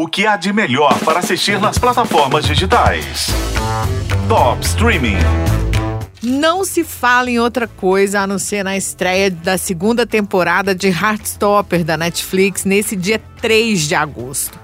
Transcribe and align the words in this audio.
O 0.00 0.06
que 0.06 0.24
há 0.24 0.36
de 0.36 0.52
melhor 0.52 0.96
para 1.00 1.18
assistir 1.18 1.58
nas 1.58 1.76
plataformas 1.76 2.44
digitais? 2.44 3.26
Top 4.28 4.64
Streaming. 4.64 5.16
Não 6.22 6.64
se 6.64 6.84
fala 6.84 7.28
em 7.28 7.40
outra 7.40 7.66
coisa 7.66 8.20
a 8.20 8.26
não 8.26 8.38
ser 8.38 8.62
na 8.62 8.76
estreia 8.76 9.28
da 9.28 9.58
segunda 9.58 10.06
temporada 10.06 10.72
de 10.72 10.86
Heartstopper 10.86 11.82
da 11.82 11.96
Netflix 11.96 12.64
nesse 12.64 12.94
dia 12.94 13.20
3 13.42 13.88
de 13.88 13.96
agosto. 13.96 14.56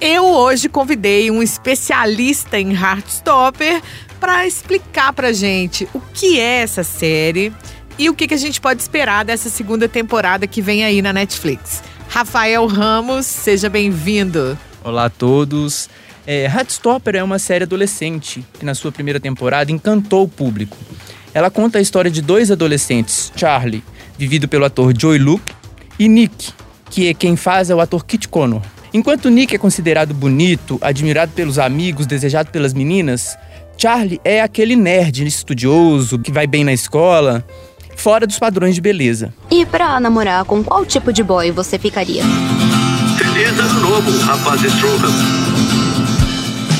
Eu 0.00 0.24
hoje 0.24 0.68
convidei 0.68 1.32
um 1.32 1.42
especialista 1.42 2.56
em 2.56 2.72
Heartstopper 2.72 3.82
para 4.20 4.46
explicar 4.46 5.12
pra 5.12 5.32
gente 5.32 5.88
o 5.92 6.00
que 6.00 6.38
é 6.38 6.62
essa 6.62 6.84
série 6.84 7.52
e 7.98 8.08
o 8.08 8.14
que, 8.14 8.28
que 8.28 8.34
a 8.34 8.38
gente 8.38 8.60
pode 8.60 8.80
esperar 8.80 9.24
dessa 9.24 9.48
segunda 9.48 9.88
temporada 9.88 10.46
que 10.46 10.62
vem 10.62 10.84
aí 10.84 11.02
na 11.02 11.12
Netflix. 11.12 11.82
Rafael 12.10 12.66
Ramos, 12.66 13.24
seja 13.24 13.68
bem-vindo. 13.68 14.58
Olá 14.82 15.04
a 15.04 15.08
todos. 15.10 15.88
É, 16.26 16.46
Heartstopper 16.46 17.14
é 17.14 17.22
uma 17.22 17.38
série 17.38 17.62
adolescente 17.62 18.44
que, 18.58 18.64
na 18.64 18.74
sua 18.74 18.90
primeira 18.90 19.20
temporada, 19.20 19.70
encantou 19.70 20.24
o 20.24 20.28
público. 20.28 20.76
Ela 21.32 21.52
conta 21.52 21.78
a 21.78 21.80
história 21.80 22.10
de 22.10 22.20
dois 22.20 22.50
adolescentes, 22.50 23.32
Charlie, 23.36 23.84
vivido 24.18 24.48
pelo 24.48 24.64
ator 24.64 24.92
Joey 24.98 25.20
Luke, 25.20 25.54
e 26.00 26.08
Nick, 26.08 26.52
que 26.90 27.08
é 27.08 27.14
quem 27.14 27.36
faz 27.36 27.70
é 27.70 27.76
o 27.76 27.80
ator 27.80 28.04
Kit 28.04 28.28
Connor. 28.28 28.60
Enquanto 28.92 29.30
Nick 29.30 29.54
é 29.54 29.58
considerado 29.58 30.12
bonito, 30.12 30.80
admirado 30.82 31.30
pelos 31.30 31.60
amigos, 31.60 32.06
desejado 32.06 32.50
pelas 32.50 32.74
meninas, 32.74 33.38
Charlie 33.78 34.20
é 34.24 34.42
aquele 34.42 34.74
nerd 34.74 35.24
estudioso 35.24 36.18
que 36.18 36.32
vai 36.32 36.48
bem 36.48 36.64
na 36.64 36.72
escola, 36.72 37.46
fora 38.00 38.26
dos 38.26 38.38
padrões 38.38 38.74
de 38.74 38.80
beleza. 38.80 39.32
E 39.50 39.66
pra 39.66 40.00
namorar, 40.00 40.44
com 40.46 40.64
qual 40.64 40.86
tipo 40.86 41.12
de 41.12 41.22
boy 41.22 41.50
você 41.50 41.78
ficaria? 41.78 42.22
Feliz 43.18 43.58
ano 43.60 43.80
novo, 43.80 44.18
rapaz 44.24 44.62
Strowham. 44.62 45.12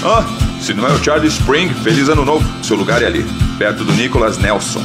Ah, 0.02 0.24
se 0.62 0.72
não 0.72 0.86
é 0.86 0.92
o 0.92 1.04
Charlie 1.04 1.28
Spring, 1.28 1.68
feliz 1.84 2.08
ano 2.08 2.24
novo. 2.24 2.44
Seu 2.64 2.74
lugar 2.74 3.02
é 3.02 3.06
ali, 3.06 3.24
perto 3.58 3.84
do 3.84 3.92
Nicholas 3.92 4.38
Nelson. 4.38 4.82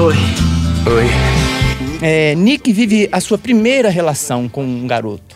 Oi. 0.00 0.16
Oi. 0.92 1.06
É, 2.02 2.34
Nick 2.34 2.72
vive 2.72 3.08
a 3.12 3.20
sua 3.20 3.38
primeira 3.38 3.88
relação 3.88 4.48
com 4.48 4.64
um 4.64 4.84
garoto. 4.88 5.31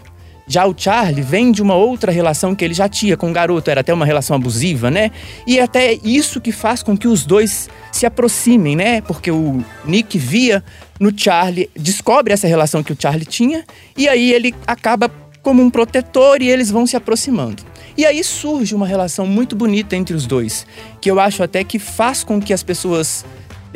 Já 0.49 0.65
o 0.65 0.75
Charlie 0.77 1.23
vem 1.23 1.51
de 1.51 1.61
uma 1.61 1.75
outra 1.75 2.13
relação 2.13 2.55
que 2.55 2.65
ele 2.65 2.75
já 2.75 2.89
tinha 2.89 3.17
com 3.17 3.31
o 3.31 3.33
garoto, 3.33 3.71
era 3.71 3.81
até 3.81 3.93
uma 3.93 4.07
relação 4.07 4.37
abusiva, 4.37 4.91
né? 4.91 5.11
E 5.47 5.59
é 5.59 5.63
até 5.63 5.99
isso 6.05 6.41
que 6.41 6.53
faz 6.53 6.83
com 6.83 6.97
que 6.97 7.09
os 7.09 7.27
dois 7.27 7.69
se 7.91 8.07
aproximem, 8.07 8.77
né? 8.77 9.01
Porque 9.01 9.31
o 9.31 9.65
Nick 9.85 10.17
via 10.19 10.63
no 11.01 11.13
Charlie, 11.17 11.69
descobre 11.75 12.33
essa 12.33 12.47
relação 12.47 12.83
que 12.83 12.93
o 12.93 12.97
Charlie 12.99 13.27
tinha, 13.27 13.65
e 13.97 14.09
aí 14.09 14.33
ele 14.33 14.55
acaba 14.67 15.11
como 15.43 15.63
um 15.63 15.71
protetor 15.71 16.41
e 16.41 16.49
eles 16.49 16.71
vão 16.71 16.87
se 16.87 16.97
aproximando. 16.97 17.63
E 17.97 18.05
aí 18.05 18.23
surge 18.23 18.75
uma 18.75 18.87
relação 18.87 19.27
muito 19.27 19.57
bonita 19.57 19.97
entre 19.97 20.15
os 20.15 20.27
dois, 20.27 20.67
que 21.01 21.11
eu 21.11 21.19
acho 21.19 21.43
até 21.43 21.65
que 21.65 21.79
faz 21.79 22.23
com 22.23 22.41
que 22.41 22.53
as 22.53 22.63
pessoas 22.63 23.25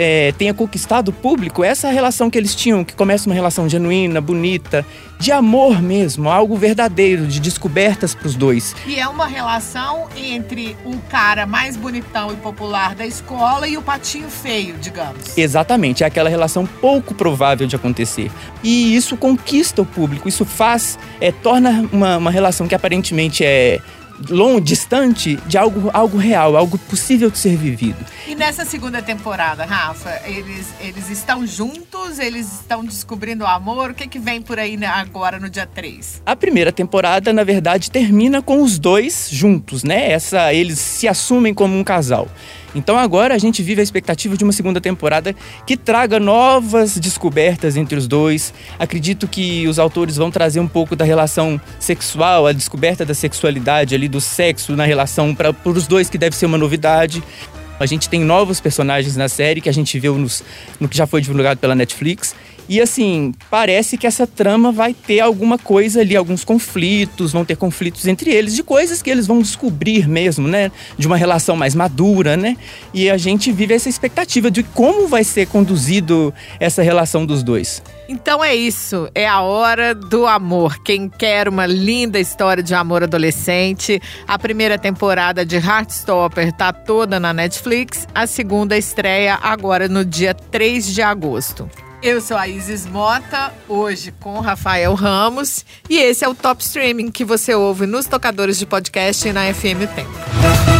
é, 0.01 0.33
tenha 0.33 0.55
conquistado 0.55 1.09
o 1.09 1.12
público, 1.12 1.62
essa 1.62 1.91
relação 1.91 2.31
que 2.31 2.39
eles 2.39 2.55
tinham, 2.55 2.83
que 2.83 2.95
começa 2.95 3.29
uma 3.29 3.34
relação 3.34 3.69
genuína, 3.69 4.19
bonita, 4.19 4.87
de 5.19 5.31
amor 5.31 5.83
mesmo, 5.83 6.31
algo 6.31 6.57
verdadeiro, 6.57 7.27
de 7.27 7.39
descobertas 7.39 8.15
para 8.15 8.27
os 8.27 8.34
dois. 8.34 8.75
E 8.87 8.98
é 8.98 9.07
uma 9.07 9.27
relação 9.27 10.09
entre 10.17 10.75
o 10.87 10.97
cara 11.11 11.45
mais 11.45 11.77
bonitão 11.77 12.33
e 12.33 12.37
popular 12.37 12.95
da 12.95 13.07
escola 13.07 13.69
e 13.69 13.77
o 13.77 13.83
patinho 13.83 14.31
feio, 14.31 14.77
digamos. 14.81 15.37
Exatamente, 15.37 16.03
é 16.03 16.07
aquela 16.07 16.31
relação 16.31 16.64
pouco 16.64 17.14
provável 17.14 17.67
de 17.67 17.77
acontecer. 17.77 18.31
E 18.62 18.97
isso 18.97 19.19
conquista 19.19 19.83
o 19.83 19.85
público, 19.85 20.31
isso 20.31 20.47
faz, 20.47 20.98
é, 21.20 21.31
torna 21.31 21.87
uma, 21.92 22.17
uma 22.17 22.31
relação 22.31 22.67
que 22.67 22.75
aparentemente 22.75 23.45
é 23.45 23.81
longe, 24.29 24.61
distante 24.61 25.37
de 25.47 25.57
algo, 25.57 25.91
algo 25.93 26.19
real, 26.19 26.57
algo 26.57 26.79
possível 26.79 27.31
de 27.31 27.39
ser 27.39 27.57
vivido. 27.57 27.99
E 28.27 28.35
nessa 28.35 28.65
segunda 28.65 29.01
temporada, 29.01 29.64
Rafa, 29.64 30.20
eles, 30.25 30.69
eles 30.81 31.11
estão 31.11 31.47
juntos, 31.47 32.19
eles 32.19 32.61
estão 32.61 32.85
descobrindo 32.85 33.45
o 33.45 33.47
amor. 33.47 33.91
O 33.91 33.95
que, 33.95 34.07
que 34.07 34.19
vem 34.19 34.42
por 34.42 34.59
aí 34.59 34.77
né, 34.77 34.86
agora 34.86 35.39
no 35.39 35.48
dia 35.48 35.67
3? 35.67 36.23
A 36.27 36.36
primeira 36.36 36.70
temporada, 36.70 37.33
na 37.33 37.45
verdade, 37.45 37.91
termina 37.91 38.42
com 38.42 38.63
os 38.63 38.79
dois 38.79 39.29
juntos, 39.30 39.83
né? 39.83 40.11
Essa, 40.11 40.53
eles 40.53 40.79
se 40.79 41.09
assumem 41.09 41.55
como 41.55 41.77
um 41.77 41.85
casal. 41.85 42.29
Então 42.75 42.97
agora 42.97 43.35
a 43.35 43.39
gente 43.39 43.63
vive 43.63 43.80
a 43.80 43.85
expectativa 43.85 44.36
de 44.36 44.45
uma 44.45 44.53
segunda 44.53 44.80
temporada 44.80 45.35
que 45.67 45.77
traga 45.77 46.20
novas 46.20 46.97
descobertas 46.98 47.77
entre 47.77 47.97
os 47.97 48.07
dois. 48.07 48.55
Acredito 48.79 49.27
que 49.27 49.67
os 49.67 49.79
autores 49.79 50.17
vão 50.17 50.30
trazer 50.30 50.61
um 50.61 50.69
pouco 50.69 50.95
da 50.95 51.05
relação 51.05 51.61
sexual, 51.79 52.47
a 52.47 52.53
descoberta 52.53 53.05
da 53.05 53.14
sexualidade 53.14 53.95
ali, 53.95 54.09
do 54.11 54.21
sexo 54.21 54.77
na 54.77 54.85
relação 54.85 55.35
para 55.35 55.55
os 55.65 55.87
dois, 55.87 56.11
que 56.11 56.19
deve 56.19 56.37
ser 56.37 56.47
uma 56.47 56.59
novidade. 56.59 57.23
A 57.79 57.87
gente 57.87 58.11
tem 58.11 58.21
novos 58.21 58.61
personagens 58.61 59.17
na 59.17 59.29
série 59.29 59.61
que 59.61 59.69
a 59.69 59.73
gente 59.73 59.98
viu 59.98 60.19
nos, 60.19 60.45
no 60.79 60.87
que 60.87 60.97
já 60.97 61.07
foi 61.07 61.23
divulgado 61.23 61.59
pela 61.59 61.75
Netflix. 61.75 62.35
E 62.70 62.81
assim, 62.81 63.35
parece 63.51 63.98
que 63.98 64.07
essa 64.07 64.29
trama 64.29 64.70
vai 64.70 64.95
ter 64.95 65.19
alguma 65.19 65.58
coisa 65.58 66.03
ali, 66.03 66.14
alguns 66.14 66.45
conflitos, 66.45 67.33
vão 67.33 67.45
ter 67.45 67.57
conflitos 67.57 68.07
entre 68.07 68.31
eles, 68.31 68.55
de 68.55 68.63
coisas 68.63 69.03
que 69.03 69.11
eles 69.11 69.27
vão 69.27 69.41
descobrir 69.41 70.08
mesmo, 70.08 70.47
né? 70.47 70.70
De 70.97 71.05
uma 71.05 71.17
relação 71.17 71.57
mais 71.57 71.75
madura, 71.75 72.36
né? 72.36 72.57
E 72.95 73.11
a 73.11 73.17
gente 73.17 73.51
vive 73.51 73.75
essa 73.75 73.89
expectativa 73.89 74.53
de 74.53 74.63
como 74.63 75.09
vai 75.09 75.25
ser 75.25 75.48
conduzido 75.48 76.33
essa 76.61 76.80
relação 76.80 77.27
dos 77.27 77.42
dois. 77.42 77.83
Então 78.09 78.42
é 78.42 78.55
isso, 78.55 79.11
é 79.17 79.27
a 79.27 79.41
hora 79.41 79.92
do 79.92 80.25
amor. 80.25 80.80
Quem 80.85 81.09
quer 81.09 81.48
uma 81.48 81.67
linda 81.67 82.20
história 82.20 82.63
de 82.63 82.73
amor 82.73 83.03
adolescente, 83.03 84.01
a 84.29 84.39
primeira 84.39 84.79
temporada 84.79 85.45
de 85.45 85.57
Heartstopper 85.57 86.53
tá 86.53 86.73
toda 86.73 87.19
na 87.19 87.33
Netflix, 87.33 88.07
a 88.14 88.29
segunda 88.29 88.79
estreia 88.79 89.41
agora 89.42 89.89
no 89.89 90.05
dia 90.05 90.33
3 90.33 90.95
de 90.95 91.03
agosto. 91.03 91.69
Eu 92.02 92.18
sou 92.22 92.34
a 92.34 92.48
Isis 92.48 92.86
Mota, 92.86 93.52
hoje 93.68 94.11
com 94.20 94.40
Rafael 94.40 94.94
Ramos, 94.94 95.66
e 95.88 95.98
esse 95.98 96.24
é 96.24 96.28
o 96.28 96.34
Top 96.34 96.62
Streaming 96.62 97.11
que 97.11 97.27
você 97.27 97.55
ouve 97.55 97.84
nos 97.84 98.06
tocadores 98.06 98.58
de 98.58 98.64
podcast 98.64 99.28
e 99.28 99.33
na 99.34 99.52
FM 99.52 99.84
Tempo. 99.94 100.80